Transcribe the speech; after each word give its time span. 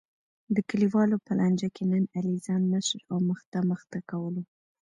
د 0.55 0.57
کلیوالو 0.69 1.17
په 1.25 1.31
لانجه 1.39 1.69
کې 1.75 1.83
نن 1.91 2.03
علی 2.17 2.35
ځان 2.45 2.61
مشر 2.73 2.99
او 3.11 3.17
مخته 3.29 3.57
مخته 3.71 3.99
کولو. 4.09 4.43